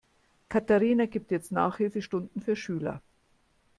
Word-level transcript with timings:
Katharina 0.49 1.05
gibt 1.05 1.29
jetzt 1.29 1.51
Nachhilfestunden 1.51 2.41
für 2.41 2.55
Schüler. 2.55 3.03